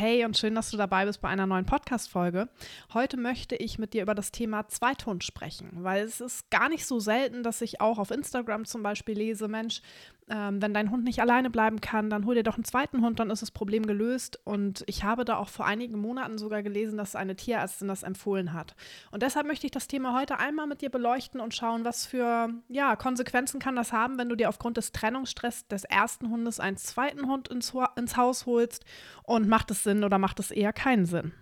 [0.00, 2.48] Hey und schön, dass du dabei bist bei einer neuen Podcast-Folge.
[2.94, 6.86] Heute möchte ich mit dir über das Thema Zweithund sprechen, weil es ist gar nicht
[6.86, 9.82] so selten, dass ich auch auf Instagram zum Beispiel lese, Mensch,
[10.30, 13.18] ähm, wenn dein Hund nicht alleine bleiben kann, dann hol dir doch einen zweiten Hund,
[13.18, 14.38] dann ist das Problem gelöst.
[14.44, 18.52] Und ich habe da auch vor einigen Monaten sogar gelesen, dass eine Tierärztin das empfohlen
[18.52, 18.76] hat.
[19.10, 22.48] Und deshalb möchte ich das Thema heute einmal mit dir beleuchten und schauen, was für
[22.68, 26.76] ja, Konsequenzen kann das haben, wenn du dir aufgrund des Trennungsstress des ersten Hundes einen
[26.76, 28.84] zweiten Hund ins, ins Haus holst
[29.24, 31.32] und macht es Sinn oder macht es eher keinen Sinn.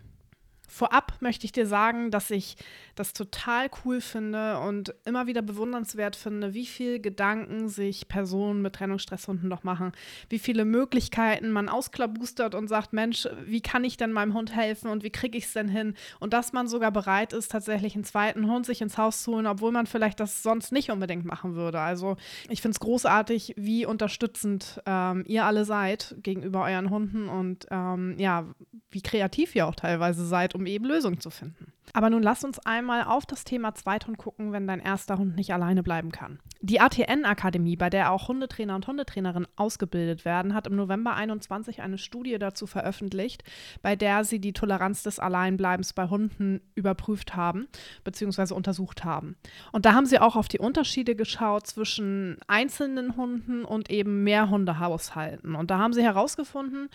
[0.68, 2.56] Vorab möchte ich dir sagen, dass ich
[2.94, 8.74] das total cool finde und immer wieder bewundernswert finde, wie viel Gedanken sich Personen mit
[8.74, 9.92] Trennungsstresshunden noch machen,
[10.28, 14.88] wie viele Möglichkeiten man ausklabustert und sagt, Mensch, wie kann ich denn meinem Hund helfen
[14.88, 15.94] und wie kriege ich es denn hin?
[16.20, 19.46] Und dass man sogar bereit ist, tatsächlich einen zweiten Hund sich ins Haus zu holen,
[19.46, 21.80] obwohl man vielleicht das sonst nicht unbedingt machen würde.
[21.80, 22.16] Also
[22.50, 28.16] ich finde es großartig, wie unterstützend ähm, ihr alle seid gegenüber euren Hunden und ähm,
[28.18, 28.46] ja,
[28.90, 31.72] wie kreativ ihr auch teilweise seid, um eben Lösungen zu finden.
[31.92, 35.52] Aber nun lass uns einmal auf das Thema Zweithund gucken, wenn dein erster Hund nicht
[35.52, 36.38] alleine bleiben kann.
[36.60, 41.98] Die ATN-Akademie, bei der auch Hundetrainer und Hundetrainerinnen ausgebildet werden, hat im November 21 eine
[41.98, 43.44] Studie dazu veröffentlicht,
[43.80, 47.68] bei der sie die Toleranz des Alleinbleibens bei Hunden überprüft haben
[48.04, 48.54] bzw.
[48.54, 49.36] untersucht haben.
[49.72, 55.54] Und da haben sie auch auf die Unterschiede geschaut zwischen einzelnen Hunden und eben Mehrhundehaushalten.
[55.54, 56.90] Und da haben sie herausgefunden,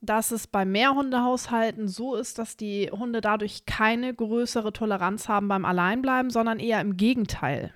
[0.00, 5.64] dass es bei Mehrhundehaushalten so ist, dass die Hunde dadurch keine größere Toleranz haben beim
[5.64, 7.72] Alleinbleiben, sondern eher im Gegenteil.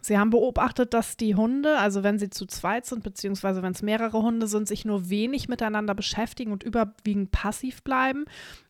[0.00, 3.82] Sie haben beobachtet, dass die Hunde, also wenn sie zu zweit sind, beziehungsweise wenn es
[3.82, 8.24] mehrere Hunde sind, sich nur wenig miteinander beschäftigen und überwiegend passiv bleiben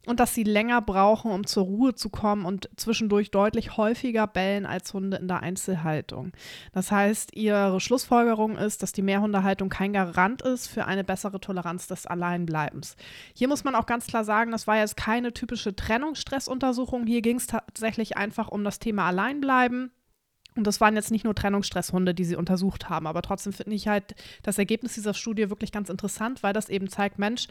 [0.06, 4.66] und dass sie länger brauchen, um zur Ruhe zu kommen und zwischendurch deutlich häufiger bellen
[4.66, 6.32] als Hunde in der Einzelhaltung.
[6.72, 11.86] Das heißt, ihre Schlussfolgerung ist, dass die Mehrhundehaltung kein Garant ist für eine bessere Toleranz
[11.86, 12.96] des Alleinbleibens.
[13.34, 17.06] Hier muss man auch ganz klar sagen, das war jetzt keine typische Trennungsstressuntersuchung.
[17.06, 19.92] Hier ging es tatsächlich einfach um das Thema Alleinbleiben
[20.56, 23.88] und das waren jetzt nicht nur Trennungsstresshunde, die sie untersucht haben, aber trotzdem finde ich
[23.88, 27.46] halt das Ergebnis dieser Studie wirklich ganz interessant, weil das eben zeigt, Mensch,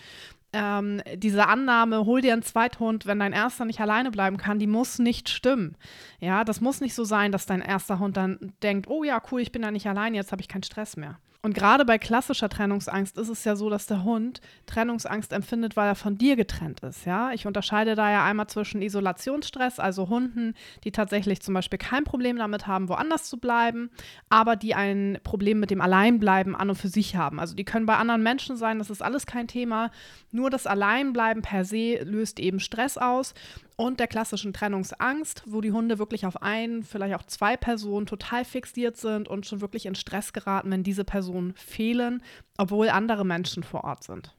[0.52, 4.68] ähm, diese Annahme, hol dir einen Zweithund, wenn dein erster nicht alleine bleiben kann, die
[4.68, 5.76] muss nicht stimmen.
[6.20, 9.42] Ja, das muss nicht so sein, dass dein erster Hund dann denkt, oh ja, cool,
[9.42, 11.20] ich bin da nicht allein, jetzt habe ich keinen Stress mehr.
[11.42, 15.88] Und gerade bei klassischer Trennungsangst ist es ja so, dass der Hund Trennungsangst empfindet, weil
[15.88, 17.06] er von dir getrennt ist.
[17.06, 22.04] Ja, ich unterscheide da ja einmal zwischen Isolationsstress, also Hunden, die tatsächlich zum Beispiel kein
[22.04, 23.90] Problem damit haben, woanders zu bleiben,
[24.28, 27.40] aber die ein Problem mit dem Alleinbleiben an und für sich haben.
[27.40, 29.92] Also die können bei anderen Menschen sein, das ist alles kein Thema.
[30.32, 33.34] Nur das Alleinbleiben per se löst eben Stress aus
[33.80, 38.44] und der klassischen Trennungsangst, wo die Hunde wirklich auf einen, vielleicht auch zwei Personen total
[38.44, 42.22] fixiert sind und schon wirklich in Stress geraten, wenn diese Personen fehlen,
[42.58, 44.36] obwohl andere Menschen vor Ort sind.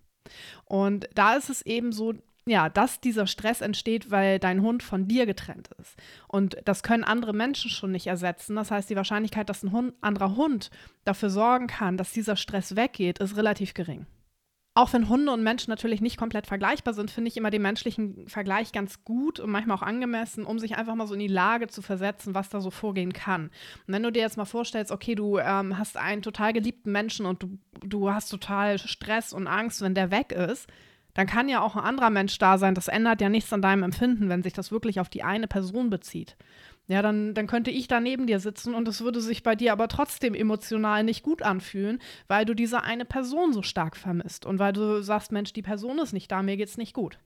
[0.66, 2.12] Und da ist es eben so,
[2.44, 5.96] ja, dass dieser Stress entsteht, weil dein Hund von dir getrennt ist.
[6.28, 8.56] Und das können andere Menschen schon nicht ersetzen.
[8.56, 10.70] Das heißt, die Wahrscheinlichkeit, dass ein Hund, anderer Hund
[11.04, 14.04] dafür sorgen kann, dass dieser Stress weggeht, ist relativ gering.
[14.74, 18.28] Auch wenn Hunde und Menschen natürlich nicht komplett vergleichbar sind, finde ich immer den menschlichen
[18.28, 21.66] Vergleich ganz gut und manchmal auch angemessen, um sich einfach mal so in die Lage
[21.66, 23.46] zu versetzen, was da so vorgehen kann.
[23.86, 27.26] Und wenn du dir jetzt mal vorstellst, okay, du ähm, hast einen total geliebten Menschen
[27.26, 30.68] und du, du hast total Stress und Angst, wenn der weg ist,
[31.14, 32.76] dann kann ja auch ein anderer Mensch da sein.
[32.76, 35.90] Das ändert ja nichts an deinem Empfinden, wenn sich das wirklich auf die eine Person
[35.90, 36.36] bezieht.
[36.90, 39.70] Ja, dann, dann könnte ich da neben dir sitzen und es würde sich bei dir
[39.70, 44.58] aber trotzdem emotional nicht gut anfühlen, weil du diese eine Person so stark vermisst und
[44.58, 47.20] weil du sagst, Mensch, die Person ist nicht da, mir geht's nicht gut.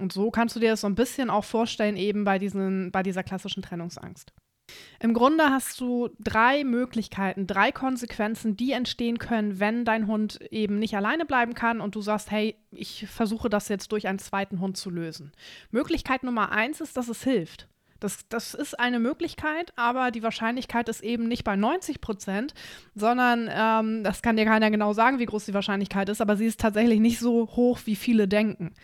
[0.00, 3.04] Und so kannst du dir das so ein bisschen auch vorstellen, eben bei, diesen, bei
[3.04, 4.32] dieser klassischen Trennungsangst.
[4.98, 10.80] Im Grunde hast du drei Möglichkeiten, drei Konsequenzen, die entstehen können, wenn dein Hund eben
[10.80, 14.58] nicht alleine bleiben kann und du sagst, hey, ich versuche das jetzt durch einen zweiten
[14.58, 15.30] Hund zu lösen.
[15.70, 17.68] Möglichkeit Nummer eins ist, dass es hilft.
[18.02, 22.52] Das, das ist eine Möglichkeit, aber die Wahrscheinlichkeit ist eben nicht bei 90 Prozent,
[22.96, 26.46] sondern ähm, das kann dir keiner genau sagen, wie groß die Wahrscheinlichkeit ist, aber sie
[26.46, 28.74] ist tatsächlich nicht so hoch, wie viele denken.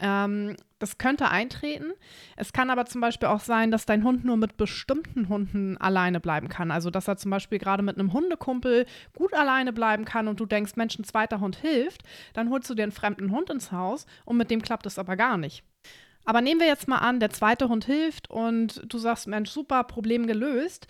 [0.00, 1.92] Ähm, das könnte eintreten.
[2.36, 6.18] Es kann aber zum Beispiel auch sein, dass dein Hund nur mit bestimmten Hunden alleine
[6.18, 6.72] bleiben kann.
[6.72, 10.46] Also, dass er zum Beispiel gerade mit einem Hundekumpel gut alleine bleiben kann und du
[10.46, 12.02] denkst, Mensch, ein zweiter Hund hilft.
[12.32, 15.16] Dann holst du dir einen fremden Hund ins Haus und mit dem klappt es aber
[15.16, 15.62] gar nicht.
[16.24, 19.84] Aber nehmen wir jetzt mal an, der zweite Hund hilft und du sagst, Mensch, super,
[19.84, 20.86] Problem gelöst.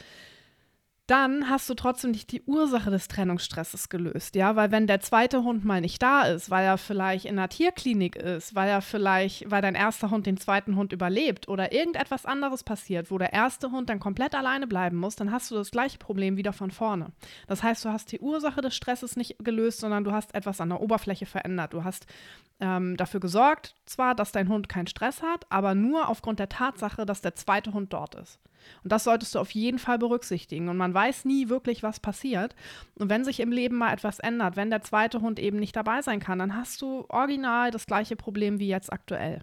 [1.06, 5.45] Dann hast du trotzdem nicht die Ursache des Trennungsstresses gelöst, ja, weil wenn der zweite
[5.45, 9.51] Hund mal nicht da ist, weil er vielleicht in der Tierklinik ist, weil er vielleicht,
[9.51, 13.71] weil dein erster Hund den zweiten Hund überlebt oder irgendetwas anderes passiert, wo der erste
[13.71, 17.12] Hund dann komplett alleine bleiben muss, dann hast du das gleiche Problem wieder von vorne.
[17.49, 20.71] Das heißt, du hast die Ursache des Stresses nicht gelöst, sondern du hast etwas an
[20.71, 21.75] der Oberfläche verändert.
[21.75, 22.07] Du hast
[22.61, 27.05] ähm, dafür gesorgt, zwar, dass dein Hund keinen Stress hat, aber nur aufgrund der Tatsache,
[27.05, 28.41] dass der zweite Hund dort ist.
[28.82, 30.69] Und das solltest du auf jeden Fall berücksichtigen.
[30.69, 32.55] Und man weiß nie wirklich, was passiert.
[32.94, 36.02] Und wenn sich im Leben mal etwas ändert, wenn der zweite Hund eben nicht dabei
[36.02, 39.40] sein kann, dann hast du original das gleiche Problem wie jetzt aktuell.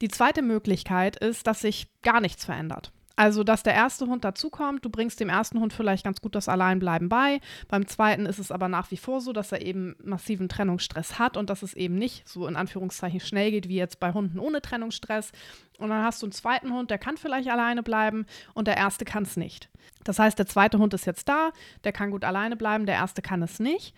[0.00, 2.92] Die zweite Möglichkeit ist, dass sich gar nichts verändert.
[3.18, 6.48] Also, dass der erste Hund dazukommt, du bringst dem ersten Hund vielleicht ganz gut das
[6.48, 7.40] Alleinbleiben bei.
[7.66, 11.36] Beim zweiten ist es aber nach wie vor so, dass er eben massiven Trennungsstress hat
[11.36, 14.62] und dass es eben nicht so in Anführungszeichen schnell geht wie jetzt bei Hunden ohne
[14.62, 15.32] Trennungsstress.
[15.78, 18.24] Und dann hast du einen zweiten Hund, der kann vielleicht alleine bleiben
[18.54, 19.68] und der erste kann es nicht.
[20.04, 21.50] Das heißt, der zweite Hund ist jetzt da,
[21.82, 23.96] der kann gut alleine bleiben, der erste kann es nicht.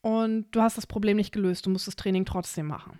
[0.00, 2.98] Und du hast das Problem nicht gelöst, du musst das Training trotzdem machen.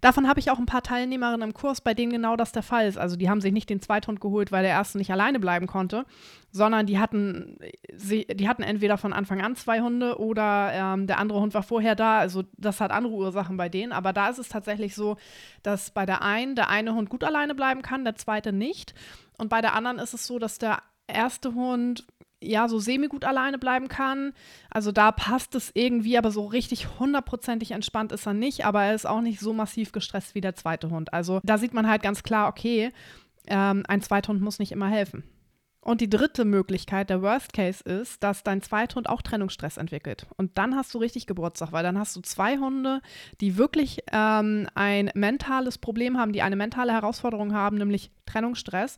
[0.00, 2.86] Davon habe ich auch ein paar Teilnehmerinnen im Kurs, bei denen genau das der Fall
[2.86, 2.98] ist.
[2.98, 6.04] Also die haben sich nicht den Zweithund geholt, weil der erste nicht alleine bleiben konnte,
[6.50, 7.58] sondern die hatten,
[7.94, 11.62] sie, die hatten entweder von Anfang an zwei Hunde oder ähm, der andere Hund war
[11.62, 12.18] vorher da.
[12.18, 13.92] Also das hat andere Ursachen bei denen.
[13.92, 15.16] Aber da ist es tatsächlich so,
[15.62, 18.94] dass bei der einen der eine Hund gut alleine bleiben kann, der zweite nicht.
[19.38, 22.06] Und bei der anderen ist es so, dass der erste Hund
[22.42, 24.32] ja, so semi-gut alleine bleiben kann.
[24.70, 28.94] Also da passt es irgendwie, aber so richtig hundertprozentig entspannt ist er nicht, aber er
[28.94, 31.12] ist auch nicht so massiv gestresst wie der zweite Hund.
[31.12, 32.92] Also da sieht man halt ganz klar, okay,
[33.46, 35.24] ähm, ein Zweithund muss nicht immer helfen.
[35.86, 40.26] Und die dritte Möglichkeit, der Worst Case, ist, dass dein Zweithund auch Trennungsstress entwickelt.
[40.36, 43.00] Und dann hast du richtig Geburtstag, weil dann hast du zwei Hunde,
[43.40, 48.96] die wirklich ähm, ein mentales Problem haben, die eine mentale Herausforderung haben, nämlich Trennungsstress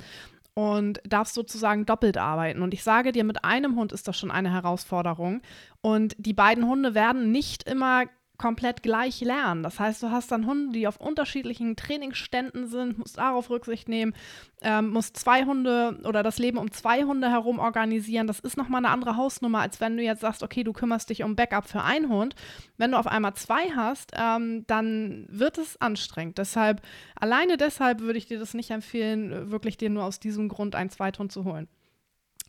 [0.58, 2.62] und darfst sozusagen doppelt arbeiten.
[2.62, 5.40] Und ich sage dir, mit einem Hund ist das schon eine Herausforderung.
[5.82, 8.06] Und die beiden Hunde werden nicht immer
[8.38, 9.62] komplett gleich lernen.
[9.62, 14.14] Das heißt, du hast dann Hunde, die auf unterschiedlichen Trainingsständen sind, musst darauf Rücksicht nehmen,
[14.62, 18.28] ähm, musst zwei Hunde oder das Leben um zwei Hunde herum organisieren.
[18.28, 21.24] Das ist nochmal eine andere Hausnummer, als wenn du jetzt sagst, okay, du kümmerst dich
[21.24, 22.36] um Backup für einen Hund.
[22.76, 26.38] Wenn du auf einmal zwei hast, ähm, dann wird es anstrengend.
[26.38, 26.80] Deshalb,
[27.16, 30.90] alleine deshalb würde ich dir das nicht empfehlen, wirklich dir nur aus diesem Grund einen
[30.90, 31.68] Zweithund zu holen.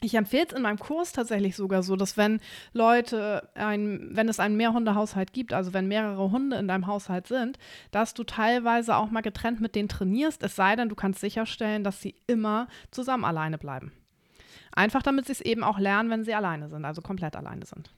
[0.02, 2.40] Ich empfehle es in meinem Kurs tatsächlich sogar so, dass wenn
[2.72, 7.60] Leute, ein, wenn es einen Mehrhundehaushalt gibt, also wenn mehrere Hunde in deinem Haushalt sind,
[7.92, 11.84] dass du teilweise auch mal getrennt mit denen trainierst, es sei denn, du kannst sicherstellen,
[11.84, 13.92] dass sie immer zusammen alleine bleiben.
[14.72, 17.92] Einfach damit sie es eben auch lernen, wenn sie alleine sind, also komplett alleine sind.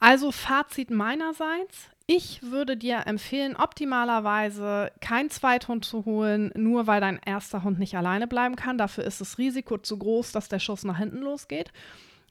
[0.00, 7.20] Also Fazit meinerseits, ich würde dir empfehlen, optimalerweise keinen Zweithund zu holen, nur weil dein
[7.24, 8.78] erster Hund nicht alleine bleiben kann.
[8.78, 11.70] Dafür ist das Risiko zu groß, dass der Schuss nach hinten losgeht.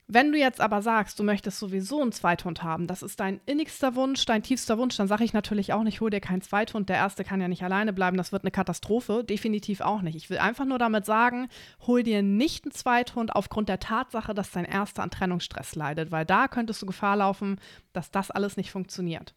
[0.07, 3.93] Wenn du jetzt aber sagst, du möchtest sowieso einen Zweithund haben, das ist dein innigster
[3.93, 6.95] Wunsch, dein tiefster Wunsch, dann sage ich natürlich auch nicht, hol dir keinen Zweithund, der
[6.95, 10.15] erste kann ja nicht alleine bleiben, das wird eine Katastrophe, definitiv auch nicht.
[10.15, 11.49] Ich will einfach nur damit sagen,
[11.85, 16.25] hol dir nicht einen Zweithund aufgrund der Tatsache, dass dein erster an Trennungsstress leidet, weil
[16.25, 17.59] da könntest du Gefahr laufen,
[17.93, 19.35] dass das alles nicht funktioniert.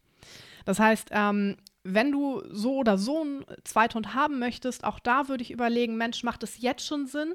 [0.65, 5.43] Das heißt, ähm, wenn du so oder so einen Zweithund haben möchtest, auch da würde
[5.43, 7.35] ich überlegen, Mensch, macht es jetzt schon Sinn?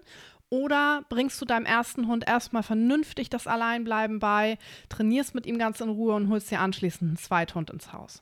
[0.50, 4.60] Oder bringst du deinem ersten Hund erstmal vernünftig das Alleinbleiben bei,
[4.90, 8.22] trainierst mit ihm ganz in Ruhe und holst dir anschließend einen Zweithund ins Haus?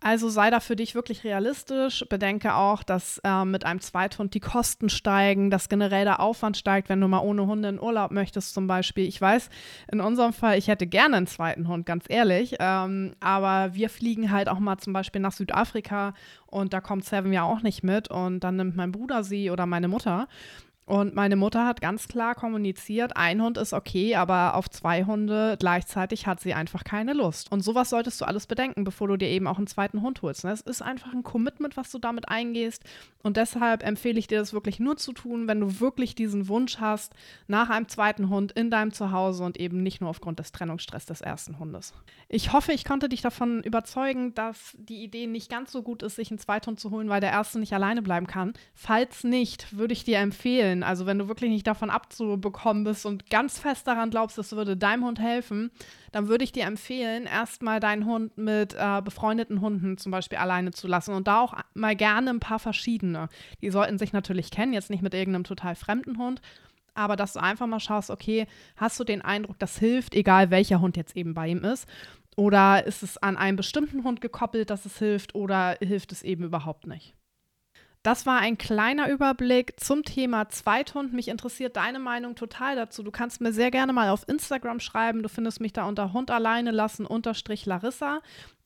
[0.00, 2.04] Also sei da für dich wirklich realistisch.
[2.08, 6.88] Bedenke auch, dass äh, mit einem Zweithund die Kosten steigen, dass generell der Aufwand steigt,
[6.88, 9.08] wenn du mal ohne Hunde in Urlaub möchtest zum Beispiel.
[9.08, 9.50] Ich weiß,
[9.90, 12.54] in unserem Fall, ich hätte gerne einen zweiten Hund, ganz ehrlich.
[12.60, 16.14] Ähm, aber wir fliegen halt auch mal zum Beispiel nach Südafrika
[16.46, 19.66] und da kommt Seven ja auch nicht mit und dann nimmt mein Bruder sie oder
[19.66, 20.28] meine Mutter.
[20.88, 25.58] Und meine Mutter hat ganz klar kommuniziert, ein Hund ist okay, aber auf zwei Hunde
[25.60, 27.52] gleichzeitig hat sie einfach keine Lust.
[27.52, 30.46] Und sowas solltest du alles bedenken, bevor du dir eben auch einen zweiten Hund holst.
[30.46, 32.84] Es ist einfach ein Commitment, was du damit eingehst.
[33.22, 36.78] Und deshalb empfehle ich dir das wirklich nur zu tun, wenn du wirklich diesen Wunsch
[36.78, 37.12] hast
[37.48, 41.20] nach einem zweiten Hund in deinem Zuhause und eben nicht nur aufgrund des Trennungsstress des
[41.20, 41.92] ersten Hundes.
[42.30, 46.16] Ich hoffe, ich konnte dich davon überzeugen, dass die Idee nicht ganz so gut ist,
[46.16, 48.54] sich einen Zweithund zu holen, weil der erste nicht alleine bleiben kann.
[48.72, 50.82] Falls nicht, würde ich dir empfehlen, Regeln.
[50.82, 54.76] Also wenn du wirklich nicht davon abzubekommen bist und ganz fest daran glaubst, das würde
[54.76, 55.70] deinem Hund helfen,
[56.12, 60.70] dann würde ich dir empfehlen, erstmal deinen Hund mit äh, befreundeten Hunden zum Beispiel alleine
[60.70, 63.28] zu lassen und da auch mal gerne ein paar verschiedene.
[63.62, 66.40] Die sollten sich natürlich kennen, jetzt nicht mit irgendeinem total fremden Hund,
[66.94, 70.80] aber dass du einfach mal schaust, okay, hast du den Eindruck, das hilft, egal welcher
[70.80, 71.86] Hund jetzt eben bei ihm ist.
[72.36, 76.44] Oder ist es an einen bestimmten Hund gekoppelt, dass es hilft oder hilft es eben
[76.44, 77.17] überhaupt nicht?
[78.02, 81.12] Das war ein kleiner Überblick zum Thema Zweithund.
[81.12, 83.02] Mich interessiert deine Meinung total dazu.
[83.02, 85.22] Du kannst mir sehr gerne mal auf Instagram schreiben.
[85.22, 88.20] Du findest mich da unter Hund alleine lassen unterstrich Larissa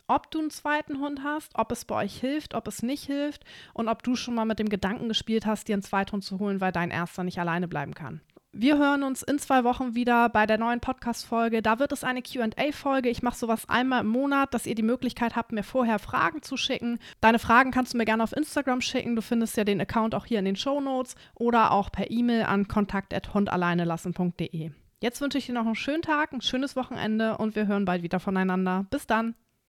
[0.08, 3.44] ob du einen zweiten Hund hast, ob es bei euch hilft, ob es nicht hilft
[3.72, 6.60] und ob du schon mal mit dem Gedanken gespielt hast, dir einen Zweithund zu holen,
[6.60, 8.20] weil dein erster nicht alleine bleiben kann.
[8.54, 11.62] Wir hören uns in zwei Wochen wieder bei der neuen Podcast-Folge.
[11.62, 13.08] Da wird es eine QA-Folge.
[13.08, 16.58] Ich mache sowas einmal im Monat, dass ihr die Möglichkeit habt, mir vorher Fragen zu
[16.58, 16.98] schicken.
[17.22, 19.16] Deine Fragen kannst du mir gerne auf Instagram schicken.
[19.16, 22.42] Du findest ja den Account auch hier in den Show Notes oder auch per E-Mail
[22.42, 24.70] an kontakt.hundalleinelassen.de.
[25.00, 28.02] Jetzt wünsche ich dir noch einen schönen Tag, ein schönes Wochenende und wir hören bald
[28.02, 28.84] wieder voneinander.
[28.90, 29.34] Bis dann.